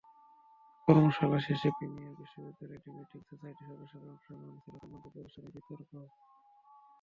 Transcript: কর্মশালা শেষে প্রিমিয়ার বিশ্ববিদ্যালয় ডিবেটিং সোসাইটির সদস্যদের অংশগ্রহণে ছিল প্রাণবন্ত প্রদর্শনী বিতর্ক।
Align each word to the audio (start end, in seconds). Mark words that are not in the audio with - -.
কর্মশালা 0.87 1.39
শেষে 1.47 1.69
প্রিমিয়ার 1.77 2.17
বিশ্ববিদ্যালয় 2.19 2.81
ডিবেটিং 2.85 3.19
সোসাইটির 3.29 3.69
সদস্যদের 3.69 4.11
অংশগ্রহণে 4.11 4.61
ছিল 4.63 4.73
প্রাণবন্ত 4.73 5.05
প্রদর্শনী 5.05 5.49
বিতর্ক। 5.55 5.91